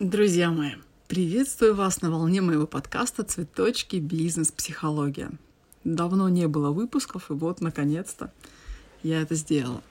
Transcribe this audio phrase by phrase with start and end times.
[0.00, 0.74] Друзья мои,
[1.08, 3.96] приветствую вас на волне моего подкаста «Цветочки.
[3.96, 4.52] Бизнес.
[4.52, 5.32] Психология».
[5.82, 8.32] Давно не было выпусков, и вот, наконец-то,
[9.02, 9.82] я это сделала.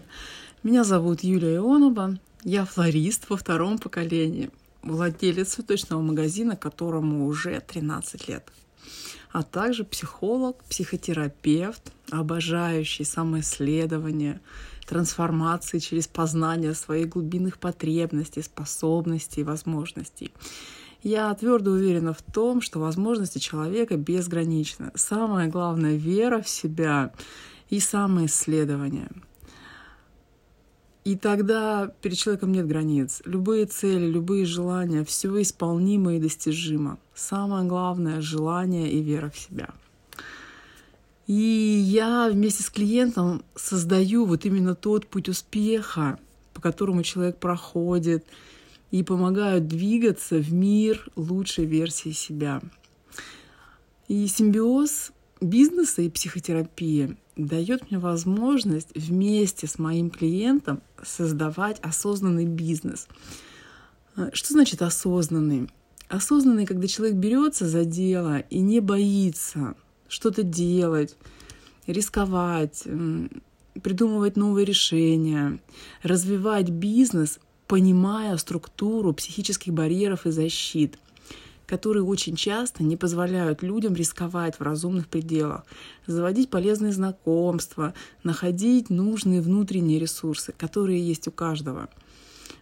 [0.63, 4.49] Меня зовут Юлия Ионова, я флорист во втором поколении,
[4.81, 8.49] владелец цветочного магазина, которому уже 13 лет,
[9.33, 14.39] а также психолог, психотерапевт, обожающий самоисследование,
[14.87, 20.31] трансформации через познание своих глубинных потребностей, способностей и возможностей.
[21.03, 24.91] Я твердо уверена в том, что возможности человека безграничны.
[24.95, 27.11] Самое главное— вера в себя
[27.69, 29.09] и самоисследование.
[31.03, 33.21] И тогда перед человеком нет границ.
[33.25, 36.97] Любые цели, любые желания, все исполнимо и достижимо.
[37.13, 39.69] Самое главное— желание и вера в себя—
[41.27, 46.17] и я вместе с клиентом создаю вот именно тот путь успеха,
[46.53, 48.25] по которому человек проходит,
[48.91, 52.61] и помогаю двигаться в мир лучшей версии себя.
[54.07, 55.11] И симбиоз
[55.41, 63.09] бизнеса и психотерапии дает мне возможность вместе с моим клиентом создавать осознанный бизнес.
[64.31, 65.69] Что значит осознанный?
[66.07, 69.75] Осознанный, когда человек берется за дело и не боится
[70.07, 71.15] что-то делать,
[71.85, 72.83] рисковать,
[73.81, 75.59] придумывать новые решения,
[76.03, 80.97] развивать бизнес, понимая структуру психических барьеров и защит,
[81.65, 85.65] которые очень часто не позволяют людям рисковать в разумных пределах,
[86.05, 91.89] заводить полезные знакомства, находить нужные внутренние ресурсы, которые есть у каждого.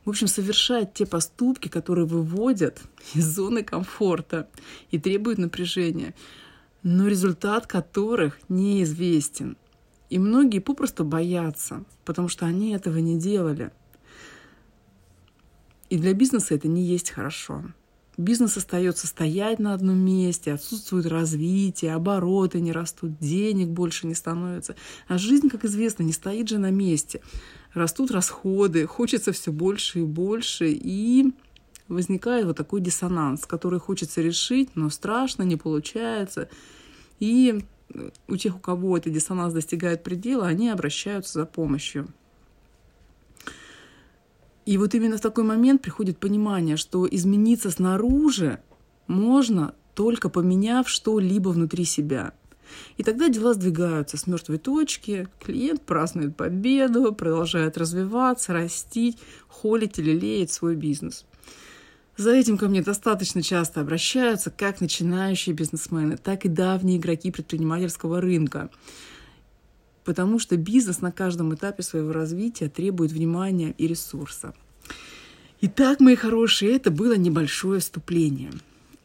[0.05, 2.81] В общем, совершать те поступки, которые выводят
[3.13, 4.47] из зоны комфорта
[4.91, 6.13] и требуют напряжения
[6.85, 9.57] но результат которых неизвестен.
[10.11, 13.71] И многие попросту боятся, потому что они этого не делали.
[15.89, 17.63] И для бизнеса это не есть хорошо.
[18.17, 24.75] Бизнес остается стоять на одном месте, отсутствует развитие, обороты не растут, денег больше не становится.
[25.07, 27.19] А жизнь, как известно, не стоит же на месте.
[27.73, 31.33] Растут расходы, хочется все больше и больше, и
[31.87, 36.47] возникает вот такой диссонанс, который хочется решить, но страшно, не получается.
[37.19, 37.63] И
[38.27, 42.07] у тех, у кого этот диссонанс достигает предела, они обращаются за помощью.
[44.65, 48.59] И вот именно в такой момент приходит понимание, что измениться снаружи
[49.07, 52.33] можно только поменяв что-либо внутри себя.
[52.97, 60.11] И тогда дела сдвигаются с мертвой точки, клиент празднует победу, продолжает развиваться, растить, холить или
[60.11, 61.25] леять свой бизнес.
[62.17, 68.21] За этим ко мне достаточно часто обращаются как начинающие бизнесмены, так и давние игроки предпринимательского
[68.21, 68.69] рынка.
[70.05, 74.53] Потому что бизнес на каждом этапе своего развития требует внимания и ресурса.
[75.59, 78.51] Итак, мои хорошие, это было небольшое вступление.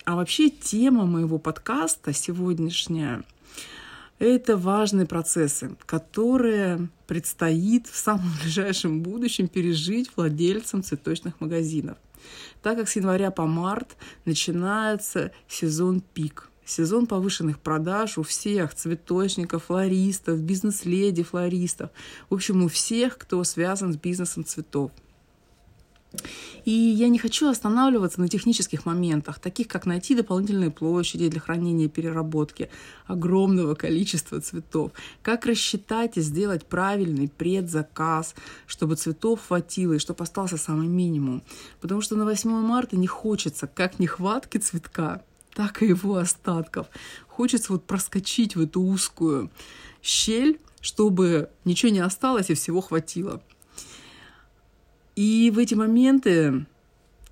[0.05, 3.25] А вообще тема моего подкаста сегодняшняя–
[4.21, 11.99] это важные процессы, которые предстоит в самом ближайшем будущем пережить владельцам цветочных магазинов–
[12.63, 16.51] так как с января по март начинается сезон пик.
[16.65, 21.91] Сезон повышенных продаж у всех цветочников, флористов, бизнес-леди, флористов.
[22.29, 24.93] В общем, у всех, кто связан с бизнесом цветов.
[26.65, 31.87] И я не хочу останавливаться на технических моментах, таких как найти дополнительные площади для хранения
[31.87, 32.69] и переработки
[33.07, 38.35] огромного количества цветов, как рассчитать и сделать правильный предзаказ,
[38.67, 41.43] чтобы цветов хватило и чтобы остался самый минимум.
[41.81, 45.23] Потому что на 8 марта не хочется как нехватки цветка,
[45.55, 46.89] так и его остатков.
[47.29, 49.51] Хочется вот проскочить в эту узкую
[50.03, 53.43] щель, чтобы ничего не осталось и всего хватило.
[55.17, 56.67] И в эти моменты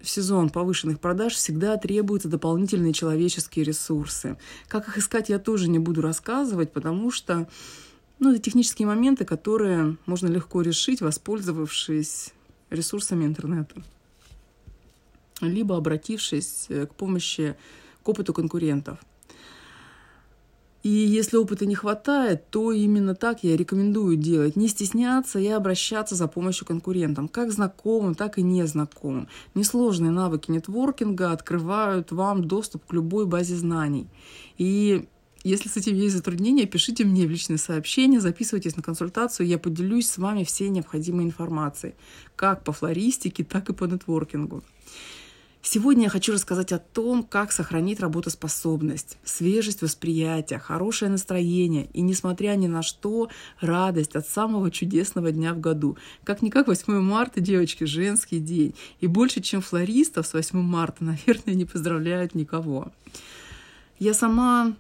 [0.01, 4.37] в сезон повышенных продаж всегда требуются дополнительные человеческие ресурсы.
[4.69, 7.49] Как их искать, я тоже не буду рассказывать, потому что
[8.19, 12.33] ну, это технические моменты, которые можно легко решить, воспользовавшись
[12.71, 13.83] ресурсами интернета,
[15.41, 17.57] либо обратившись к помощи
[18.03, 18.99] к опыту конкурентов.
[20.83, 24.55] И если опыта не хватает, то именно так я рекомендую делать.
[24.55, 29.29] Не стесняться и обращаться за помощью конкурентам, как знакомым, так и незнакомым.
[29.55, 34.07] Несложные навыки нетворкинга открывают вам доступ к любой базе знаний.
[34.57, 35.09] И
[35.45, 40.09] если с этим есть затруднения, пишите мне в личные сообщения, записывайтесь на консультацию, я поделюсь
[40.09, 41.95] с вами всей необходимой информацией,
[42.37, 44.63] как по флористике, так и по нетворкингу.
[45.61, 52.55] Сегодня я хочу рассказать о том, как сохранить работоспособность, свежесть восприятия, хорошее настроение и, несмотря
[52.55, 53.29] ни на что,
[53.61, 55.99] радость от самого чудесного дня в году.
[56.25, 58.75] Как-никак 8 марта, девочки, женский день.
[59.01, 62.93] И больше, чем флористов с 8 марта, наверное, не поздравляют никого.
[63.99, 64.75] Я сама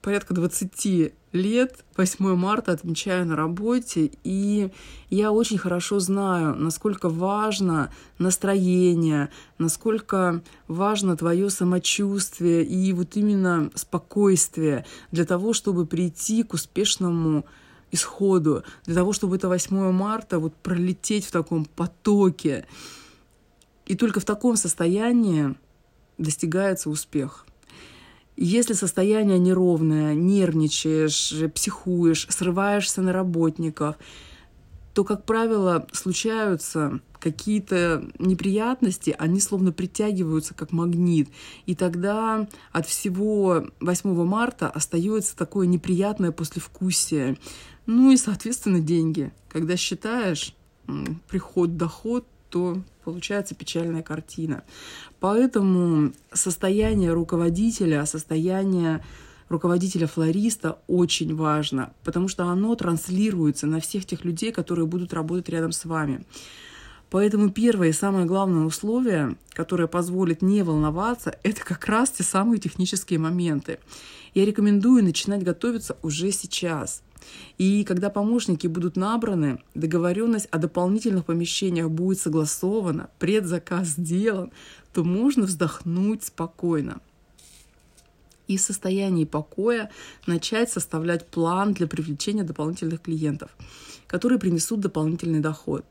[0.00, 4.70] порядка 20 лет 8 марта отмечаю на работе, и
[5.10, 14.84] я очень хорошо знаю, насколько важно настроение, насколько важно твое самочувствие и вот именно спокойствие
[15.12, 17.44] для того, чтобы прийти к успешному
[17.92, 22.66] исходу, для того, чтобы это 8 марта вот пролететь в таком потоке.
[23.86, 25.54] И только в таком состоянии
[26.18, 27.46] достигается успех.
[28.42, 33.96] Если состояние неровное, нервничаешь, психуешь, срываешься на работников,
[34.94, 41.28] то, как правило, случаются какие-то неприятности, они словно притягиваются как магнит.
[41.66, 47.36] И тогда от всего 8 марта остается такое неприятное послевкусие.
[47.84, 49.32] Ну и, соответственно, деньги.
[49.50, 50.54] Когда считаешь
[51.28, 54.62] приход-доход, то получается печальная картина.
[55.20, 59.02] Поэтому состояние руководителя, состояние
[59.48, 65.72] руководителя-флориста очень важно, потому что оно транслируется на всех тех людей, которые будут работать рядом
[65.72, 66.24] с вами.
[67.10, 72.60] Поэтому первое и самое главное условие, которое позволит не волноваться, это как раз те самые
[72.60, 73.78] технические моменты.
[74.34, 77.02] Я рекомендую начинать готовиться уже сейчас–
[77.58, 84.50] и когда помощники будут набраны, договоренность о дополнительных помещениях будет согласована, предзаказ сделан,
[84.92, 87.00] то можно вздохнуть спокойно.
[88.48, 89.90] И в состоянии покоя
[90.26, 93.50] начать составлять план для привлечения дополнительных клиентов,
[94.06, 95.84] которые принесут дополнительный доход.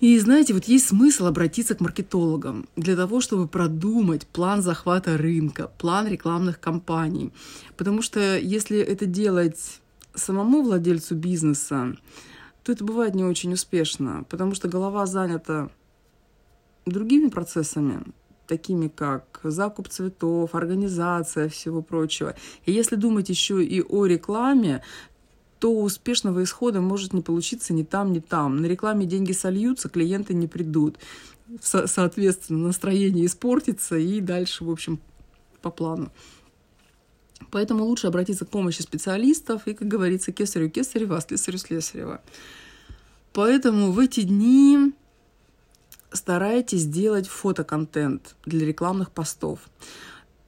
[0.00, 5.70] И знаете, вот есть смысл обратиться к маркетологам для того, чтобы продумать план захвата рынка,
[5.76, 7.32] план рекламных кампаний.
[7.76, 9.80] Потому что если это делать
[10.14, 11.96] самому владельцу бизнеса,
[12.62, 15.70] то это бывает не очень успешно, потому что голова занята
[16.86, 18.02] другими процессами,
[18.46, 22.34] такими как закуп цветов, организация всего прочего.
[22.66, 24.82] И если думать еще и о рекламе,
[25.58, 28.56] то успешного исхода может не получиться ни там, ни там.
[28.56, 30.98] На рекламе деньги сольются, клиенты не придут.
[31.60, 34.98] Со- соответственно, настроение испортится и дальше, в общем,
[35.60, 36.10] по плану.
[37.50, 42.20] Поэтому лучше обратиться к помощи специалистов и, как говорится, кесарю кесарева, слесарю слесарева.
[43.32, 44.92] Поэтому в эти дни
[46.12, 49.60] старайтесь делать фотоконтент для рекламных постов.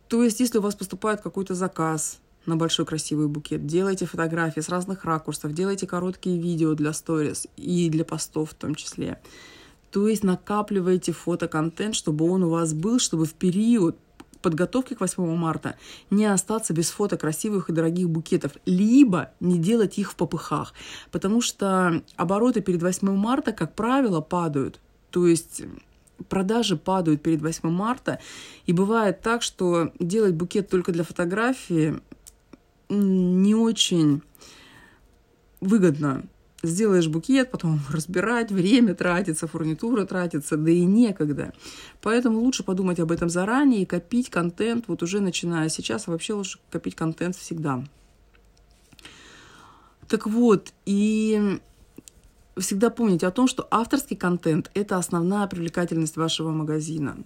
[0.09, 4.69] То есть, если у вас поступает какой-то заказ на большой красивый букет, делайте фотографии с
[4.69, 9.21] разных ракурсов, делайте короткие видео для сторис и для постов в том числе.
[9.91, 13.97] То есть накапливайте фотоконтент, чтобы он у вас был, чтобы в период
[14.43, 15.77] подготовки к 8 марта
[16.11, 20.75] не остаться без фото красивых и дорогих букетов, либо не делать их в попыхах,
[21.11, 24.81] потому что обороты перед 8 марта, как правило, падают.
[25.11, 25.63] То есть
[26.29, 28.19] продажи падают перед 8 марта,
[28.67, 32.01] и бывает так, что делать букет только для фотографии
[32.89, 34.23] не очень
[35.61, 36.25] выгодно
[36.63, 41.53] сделаешь букет, потом разбирать, время тратится, фурнитура тратится, да и некогда.
[42.01, 46.35] Поэтому лучше подумать об этом заранее и копить контент, вот уже начиная сейчас, а вообще
[46.35, 47.85] лучше копить контент всегда.
[50.09, 51.59] Так вот, и
[52.59, 57.17] всегда помните о том, что авторский контент– это основная привлекательность вашего магазина.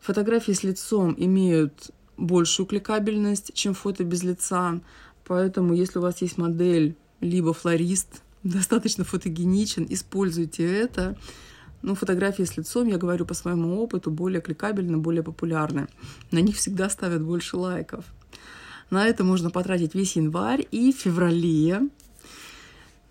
[0.00, 4.80] Фотографии с лицом имеют большую кликабельность, чем фото без лица,
[5.24, 11.16] поэтому если у вас есть модель либо флорист– достаточно фотогеничен, используйте это.
[11.82, 15.86] Ну, фотографии с лицом, я говорю по своему опыту, более кликабельны, более популярны.
[16.30, 18.04] На них всегда ставят больше лайков.
[18.90, 21.88] На это можно потратить весь январь и феврале.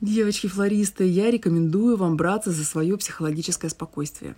[0.01, 4.36] Девочки-флористы, я рекомендую вам браться за свое психологическое спокойствие.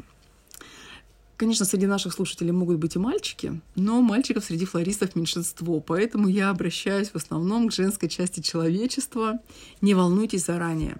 [1.40, 6.50] Конечно, среди наших слушателей могут быть и мальчики, но мальчиков среди флористов меньшинство, поэтому я
[6.50, 9.40] обращаюсь в основном к женской части человечества.
[9.80, 10.98] Не волнуйтесь заранее.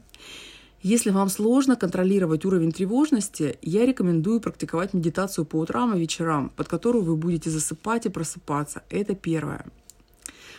[0.82, 6.70] Если вам сложно контролировать уровень тревожности, я рекомендую практиковать медитацию по утрам и вечерам, под
[6.70, 8.84] которую вы будете засыпать и просыпаться.
[8.90, 9.66] Это первое.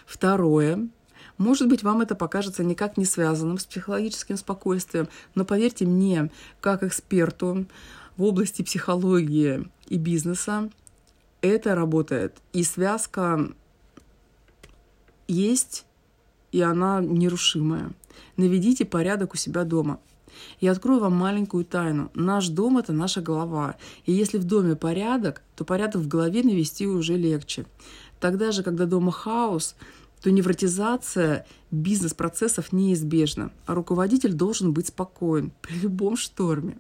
[0.05, 0.91] Второе.
[1.39, 6.83] Может быть, вам это покажется никак не связанным с психологическим спокойствием, но поверьте мне, как
[6.83, 7.65] эксперту,
[8.21, 10.69] в области психологии и бизнеса
[11.41, 12.37] это работает.
[12.53, 13.51] И связка
[15.27, 15.87] есть,
[16.53, 17.95] и она нерушимая.
[18.37, 20.01] Наведите порядок у себя дома.
[20.61, 22.11] Я открою вам маленькую тайну.
[22.13, 23.77] Наш дом– это наша голова.
[24.05, 27.65] И если в доме порядок, то порядок в голове навести уже легче.
[28.21, 29.77] Тогда же, когда дома хаос,
[30.21, 36.77] то невротизация бизнес-процессов неизбежна, а руководитель должен быть спокоен при любом шторме.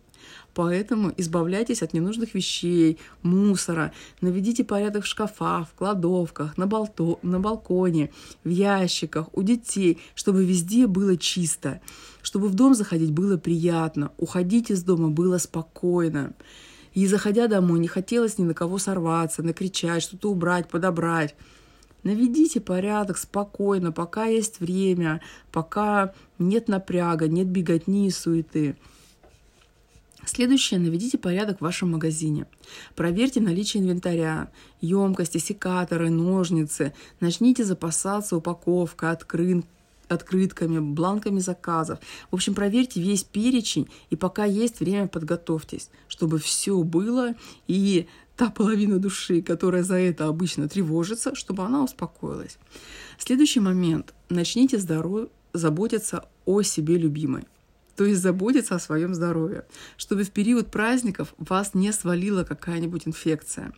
[0.54, 7.38] Поэтому избавляйтесь от ненужных вещей, мусора, наведите порядок в шкафах, в кладовках, на, болто, на
[7.38, 8.10] балконе,
[8.42, 11.80] в ящиках, у детей, чтобы везде было чисто,
[12.22, 16.34] чтобы в дом заходить было приятно, уходить из дома было спокойно.
[16.94, 21.36] И заходя домой, не хотелось ни на кого сорваться, накричать, что-то убрать, подобрать.
[22.02, 25.20] Наведите порядок спокойно, пока есть время,
[25.52, 28.76] пока нет напряга, нет беготни и суеты.
[30.26, 30.78] Следующее.
[30.80, 32.46] Наведите порядок в вашем магазине.
[32.94, 34.50] Проверьте наличие инвентаря,
[34.80, 36.92] емкости, секаторы, ножницы.
[37.20, 39.64] Начните запасаться упаковкой, открын,
[40.08, 41.98] открытками, бланками заказов.
[42.30, 47.34] В общем, проверьте весь перечень, и пока есть время, подготовьтесь, чтобы все было,
[47.66, 52.58] и та половина души, которая за это обычно тревожится, чтобы она успокоилась.
[53.18, 54.14] Следующий момент.
[54.28, 55.28] Начните здоров...
[55.52, 57.44] заботиться о себе любимой
[58.00, 59.66] то есть заботиться о своем здоровье,
[59.98, 63.74] чтобы в период праздников вас не свалила какая-нибудь инфекция.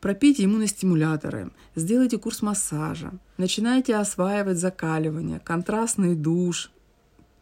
[0.00, 6.70] Пропейте иммуностимуляторы, сделайте курс массажа, начинайте осваивать закаливание, контрастный душ,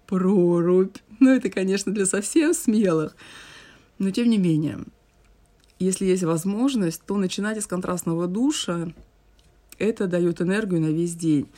[0.08, 0.96] прорубь.
[1.20, 3.14] Ну, это, конечно, для совсем смелых.
[4.00, 4.80] Но, тем не менее,
[5.78, 8.92] если есть возможность, то начинайте с контрастного душа.
[9.78, 11.48] Это дает энергию на весь день.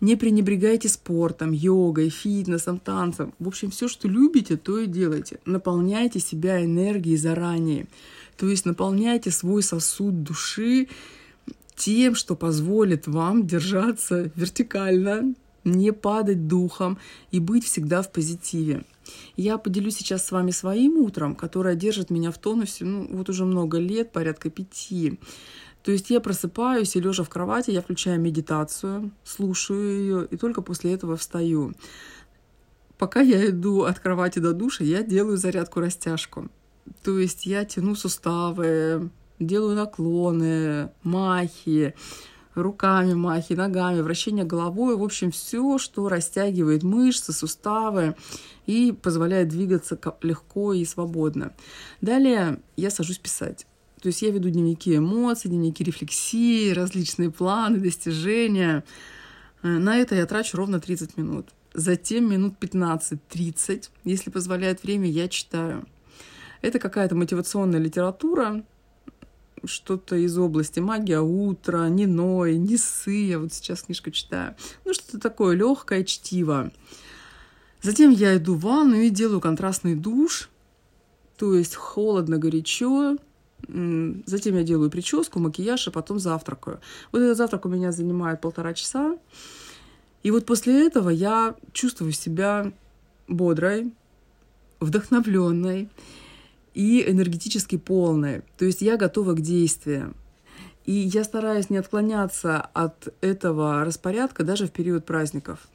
[0.00, 3.32] Не пренебрегайте спортом, йогой, фитнесом, танцем.
[3.38, 5.40] В общем, все, что любите, то и делайте.
[5.46, 7.86] Наполняйте себя энергией заранее.
[8.36, 10.88] То есть наполняйте свой сосуд души
[11.74, 15.34] тем, что позволит вам держаться вертикально,
[15.64, 16.98] не падать духом
[17.30, 18.84] и быть всегда в позитиве.
[19.36, 23.44] Я поделюсь сейчас с вами своим утром, которое держит меня в тонусе, ну, вот уже
[23.44, 25.18] много лет, порядка пяти.
[25.86, 30.60] То есть я просыпаюсь и лежа в кровати, я включаю медитацию, слушаю ее, и только
[30.60, 31.74] после этого встаю.
[32.98, 36.48] Пока я иду от кровати до душа, я делаю зарядку-растяжку.
[37.04, 41.94] То есть я тяну суставы, делаю наклоны, махи,
[42.56, 48.16] руками махи, ногами, вращение головой, в общем, все, что растягивает мышцы, суставы
[48.66, 51.52] и позволяет двигаться легко и свободно.
[52.00, 53.68] Далее я сажусь писать.
[54.06, 58.84] То есть я веду дневники эмоций, дневники рефлексии, различные планы, достижения.
[59.64, 61.48] Э, на это я трачу ровно 30 минут.
[61.74, 65.88] Затем минут 15-30, если позволяет время, я читаю.
[66.62, 68.64] Это какая-то мотивационная литература,
[69.64, 74.54] что-то из области магия утра, Ниной, Несы, я вот сейчас книжку читаю.
[74.84, 76.70] Ну, что-то такое легкое чтиво.
[77.82, 80.48] Затем я иду в ванну и делаю контрастный душ,
[81.36, 83.16] то есть холодно, горячо,
[83.68, 86.80] Затем я делаю прическу, макияж, а потом завтракаю.
[87.12, 89.18] Вот этот завтрак у меня занимает полтора часа.
[90.22, 92.72] И вот после этого я чувствую себя
[93.28, 93.92] бодрой,
[94.80, 95.88] вдохновленной
[96.74, 98.42] и энергетически полной.
[98.56, 100.14] То есть я готова к действиям.
[100.84, 105.66] И я стараюсь не отклоняться от этого распорядка даже в период праздников.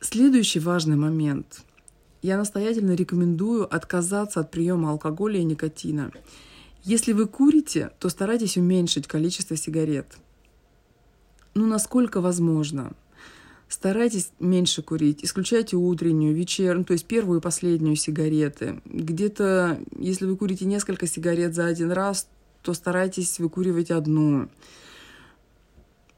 [0.00, 1.64] Следующий важный момент–
[2.22, 6.10] я настоятельно рекомендую отказаться от приема алкоголя и никотина.
[6.82, 10.18] Если вы курите, то старайтесь уменьшить количество сигарет.
[11.54, 12.92] Ну, насколько возможно.
[13.68, 18.80] Старайтесь меньше курить, исключайте утреннюю, вечернюю, то есть первую и последнюю сигареты.
[18.84, 22.28] Где-то, если вы курите несколько сигарет за один раз,
[22.62, 24.48] то старайтесь выкуривать одну.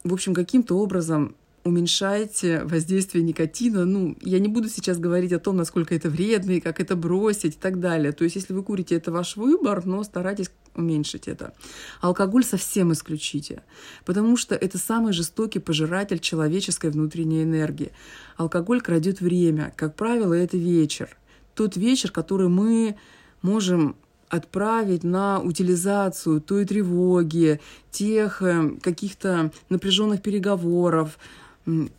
[0.03, 3.85] В общем, каким-то образом уменьшайте воздействие никотина.
[3.85, 7.55] Ну, я не буду сейчас говорить о том, насколько это вредно и как это бросить
[7.55, 8.11] и так далее.
[8.11, 11.53] То есть, если вы курите, это ваш выбор, но старайтесь уменьшить это.
[12.01, 13.63] Алкоголь совсем исключите,
[14.05, 17.91] потому что это самый жестокий пожиратель человеческой внутренней энергии.
[18.37, 19.73] Алкоголь крадет время.
[19.75, 21.17] Как правило, это вечер.
[21.53, 22.95] Тот вечер, который мы
[23.41, 23.95] можем
[24.29, 27.59] отправить на утилизацию той тревоги,
[27.91, 31.17] тех э, каких-то напряженных переговоров,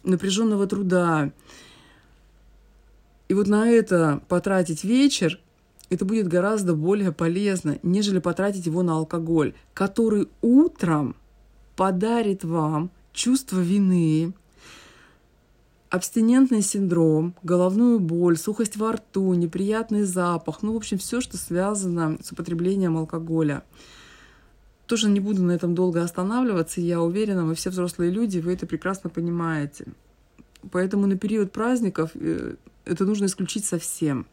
[0.03, 1.33] напряженного труда.
[3.29, 5.39] И вот на это потратить вечер,
[5.89, 11.17] это будет гораздо более полезно, нежели потратить его на алкоголь, который утром
[11.77, 14.33] подарит вам чувство вины,
[15.91, 22.19] абстинентный синдром, головную боль, сухость во рту, неприятный запах, ну, в общем, все, что связано
[22.23, 23.65] с употреблением алкоголя.
[24.91, 28.67] Тоже не буду на этом долго останавливаться, я уверена, мы все взрослые люди, вы это
[28.67, 29.85] прекрасно понимаете.
[30.73, 34.27] Поэтому на период праздников э, это нужно исключить совсем.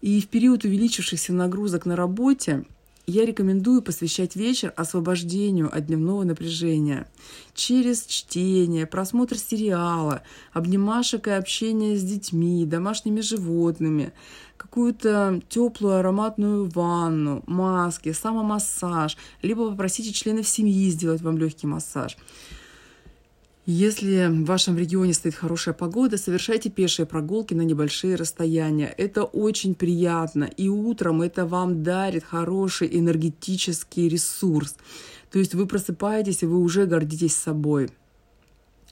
[0.00, 2.64] И в период увеличившихся нагрузок на работе
[3.06, 7.08] я рекомендую посвящать вечер освобождению от дневного напряжения
[7.54, 14.12] через чтение, просмотр сериала, обнимашек и общение с детьми, домашними животными,
[14.56, 22.16] какую-то теплую ароматную ванну, маски, самомассаж, либо попросите членов семьи сделать вам легкий массаж.
[23.64, 28.92] Если в вашем регионе стоит хорошая погода, совершайте пешие прогулки на небольшие расстояния.
[28.98, 30.44] Это очень приятно.
[30.44, 34.74] И утром это вам дарит хороший энергетический ресурс.
[35.30, 37.90] То есть вы просыпаетесь, и вы уже гордитесь собой.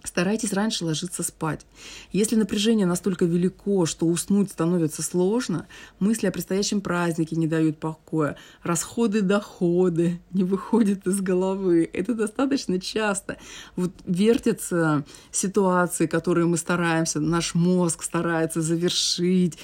[0.02, 1.66] Старайтесь раньше ложиться спать.
[2.11, 5.66] Если напряжение настолько велико, что уснуть становится сложно,
[5.99, 11.88] мысли о предстоящем празднике не дают покоя, расходы, доходы не выходят из головы.
[11.92, 13.37] Это достаточно часто.
[13.76, 19.59] Вот вертятся ситуации, которые мы стараемся, наш мозг старается завершить,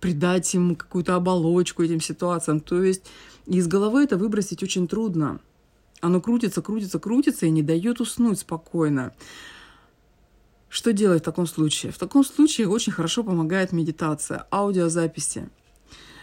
[0.00, 2.60] придать им какую-то оболочку этим ситуациям.
[2.60, 3.04] То есть
[3.46, 5.40] из головы это выбросить очень трудно.
[6.00, 9.12] Оно крутится, крутится, крутится и не дает уснуть спокойно.
[10.72, 11.92] Что делать в таком случае?
[11.92, 15.50] В таком случае очень хорошо помогает медитация, аудиозаписи.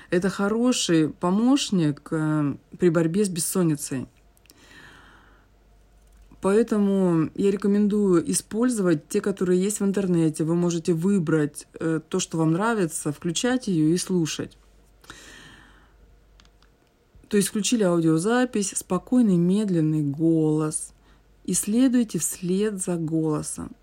[0.10, 4.08] Это хороший помощник э, при борьбе с бессонницей.
[6.42, 10.44] Поэтому я рекомендую использовать те, которые есть в интернете.
[10.44, 14.58] Вы можете выбрать э, то, что вам нравится, включать ее и слушать.
[17.28, 20.94] То есть включили аудиозапись, спокойный, медленный голос.
[21.46, 23.76] И следуйте вслед за голосом.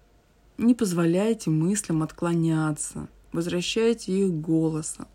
[0.59, 5.07] Не позволяйте мыслям отклоняться, возвращайте их голосом.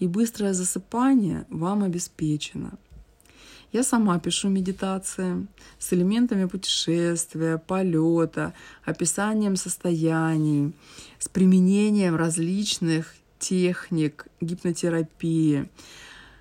[0.00, 2.72] И быстрое засыпание вам обеспечено.
[3.72, 5.46] Я сама пишу медитации
[5.78, 8.54] с элементами путешествия, полета,
[8.84, 10.72] описанием состояний,
[11.18, 15.68] с применением различных техник гипнотерапии.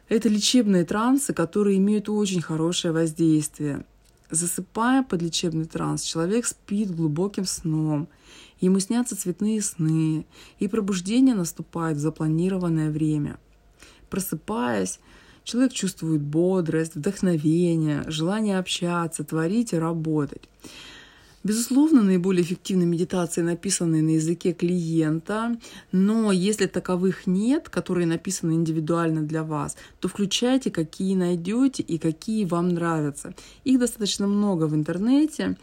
[0.10, 3.86] Это лечебные трансы, которые имеют очень хорошее воздействие.
[4.32, 8.08] Засыпая под лечебный транс, человек спит глубоким сном.
[8.60, 10.26] Ему снятся цветные сны,
[10.60, 13.38] и пробуждение наступает в запланированное время.
[14.10, 15.00] Просыпаясь,
[15.44, 20.50] человек чувствует бодрость, вдохновение, желание общаться, творить и работать.
[21.46, 25.56] Безусловно, наиболее эффективны медитации, написанные на языке клиента,
[25.92, 32.46] но если таковых нет, которые написаны индивидуально для вас, то включайте, какие найдете и какие
[32.46, 33.36] вам нравятся.
[33.64, 35.56] Их достаточно много в интернете.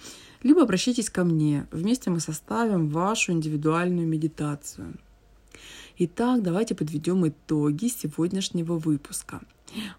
[0.44, 1.66] Либо обращайтесь ко мне.
[1.72, 4.94] Вместе мы составим вашу индивидуальную медитацию.
[5.98, 9.40] Итак, давайте подведем итоги сегодняшнего выпуска.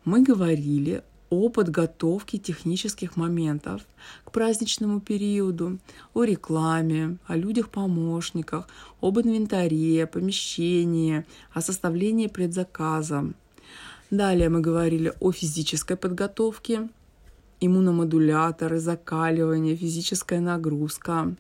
[0.06, 3.82] Мы говорили о подготовке технических моментов
[4.24, 5.80] к праздничному периоду,
[6.14, 8.68] о рекламе, о людях-помощниках,
[9.02, 13.34] об инвентаре, помещении, о составлении предзаказа.
[14.12, 16.88] Далее мы говорили о физической подготовке,
[17.60, 21.36] иммуномодуляторы, закаливание, физическая нагрузка.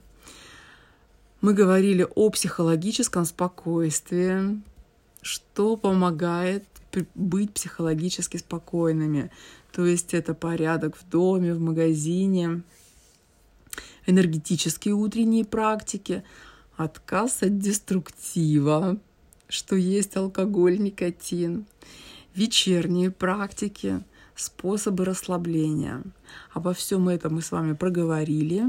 [1.41, 4.59] Мы говорили о психологическом спокойствии,
[5.21, 6.63] что помогает
[7.15, 9.31] быть психологически спокойными.
[9.71, 12.61] То есть это порядок в доме, в магазине,
[14.05, 16.23] энергетические утренние практики,
[16.75, 18.97] отказ от деструктива,
[19.47, 21.65] что есть алкоголь, никотин,
[22.35, 24.03] вечерние практики,
[24.35, 26.01] способы расслабления.
[26.51, 28.63] Обо всем этом мы с вами проговорили.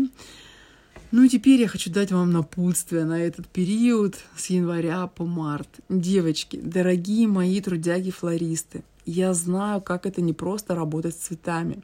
[1.11, 5.69] Ну и теперь я хочу дать вам напутствие на этот период с января по март.
[5.89, 11.83] Девочки, дорогие мои трудяги-флористы, я знаю, как это не просто работать с цветами.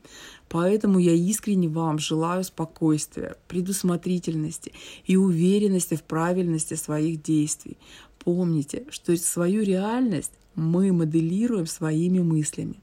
[0.48, 4.72] Поэтому я искренне вам желаю спокойствия, предусмотрительности
[5.04, 7.78] и уверенности в правильности своих действий.
[8.18, 12.80] Помните, что свою реальность мы моделируем своими мыслями.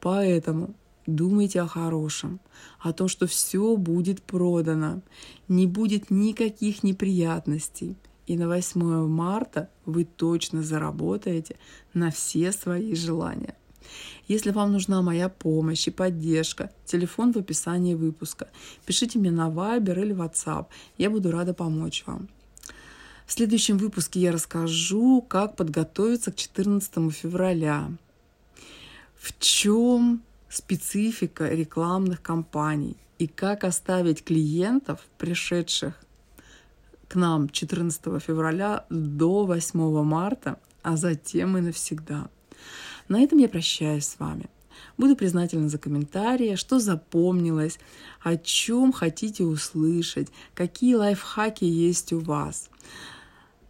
[0.00, 0.74] Поэтому
[1.06, 2.40] Думайте о хорошем,
[2.80, 5.02] о том, что все будет продано,
[5.48, 7.96] не будет никаких неприятностей.
[8.26, 11.56] И на 8 марта вы точно заработаете
[11.92, 13.54] на все свои желания.
[14.28, 18.48] Если вам нужна моя помощь и поддержка, телефон в описании выпуска.
[18.86, 20.66] Пишите мне на Viber или WhatsApp.
[20.96, 22.28] Я буду рада помочь вам.
[23.26, 27.90] В следующем выпуске я расскажу, как подготовиться к 14 февраля.
[29.16, 30.22] В чем
[30.54, 35.94] специфика рекламных кампаний и как оставить клиентов, пришедших
[37.08, 42.28] к нам 14 февраля до 8 марта, а затем и навсегда.
[43.08, 44.48] На этом я прощаюсь с вами.
[44.96, 47.78] Буду признательна за комментарии, что запомнилось,
[48.22, 52.70] о чем хотите услышать, какие лайфхаки есть у вас.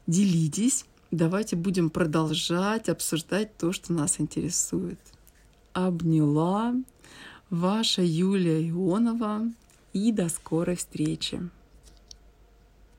[0.07, 4.99] Делитесь, Давайте будем продолжать обсуждать то, что нас интересует.
[5.75, 6.73] Обняла
[7.51, 9.43] ваша Юлия Ионова
[9.93, 11.51] и до скорой встречи.